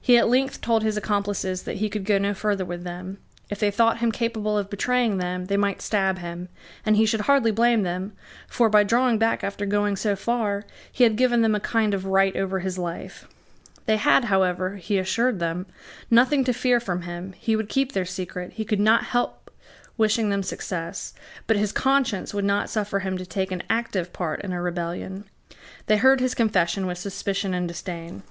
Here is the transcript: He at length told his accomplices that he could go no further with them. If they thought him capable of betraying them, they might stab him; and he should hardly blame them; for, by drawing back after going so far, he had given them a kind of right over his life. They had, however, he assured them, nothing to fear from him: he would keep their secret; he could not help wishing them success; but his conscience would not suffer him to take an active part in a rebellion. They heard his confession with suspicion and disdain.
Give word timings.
He 0.00 0.18
at 0.18 0.28
length 0.28 0.60
told 0.62 0.82
his 0.82 0.96
accomplices 0.96 1.62
that 1.62 1.76
he 1.76 1.88
could 1.88 2.04
go 2.04 2.18
no 2.18 2.34
further 2.34 2.64
with 2.64 2.82
them. 2.82 3.18
If 3.50 3.60
they 3.60 3.70
thought 3.70 3.98
him 4.00 4.10
capable 4.10 4.58
of 4.58 4.68
betraying 4.68 5.18
them, 5.18 5.44
they 5.44 5.56
might 5.56 5.80
stab 5.80 6.18
him; 6.18 6.48
and 6.84 6.96
he 6.96 7.06
should 7.06 7.20
hardly 7.30 7.52
blame 7.52 7.84
them; 7.84 8.12
for, 8.48 8.68
by 8.68 8.82
drawing 8.82 9.16
back 9.16 9.44
after 9.44 9.64
going 9.66 9.94
so 9.94 10.16
far, 10.16 10.64
he 10.90 11.04
had 11.04 11.14
given 11.14 11.42
them 11.42 11.54
a 11.54 11.60
kind 11.60 11.94
of 11.94 12.04
right 12.06 12.34
over 12.34 12.58
his 12.58 12.78
life. 12.78 13.28
They 13.86 13.96
had, 13.96 14.24
however, 14.24 14.74
he 14.74 14.98
assured 14.98 15.38
them, 15.38 15.66
nothing 16.10 16.42
to 16.46 16.52
fear 16.52 16.80
from 16.80 17.02
him: 17.02 17.32
he 17.38 17.54
would 17.54 17.68
keep 17.68 17.92
their 17.92 18.04
secret; 18.04 18.54
he 18.54 18.64
could 18.64 18.80
not 18.80 19.04
help 19.04 19.52
wishing 19.96 20.30
them 20.30 20.42
success; 20.42 21.14
but 21.46 21.56
his 21.56 21.70
conscience 21.70 22.34
would 22.34 22.44
not 22.44 22.68
suffer 22.68 22.98
him 22.98 23.16
to 23.18 23.24
take 23.24 23.52
an 23.52 23.62
active 23.70 24.12
part 24.12 24.40
in 24.40 24.52
a 24.52 24.60
rebellion. 24.60 25.26
They 25.86 25.98
heard 25.98 26.18
his 26.18 26.34
confession 26.34 26.88
with 26.88 26.98
suspicion 26.98 27.54
and 27.54 27.68
disdain. 27.68 28.24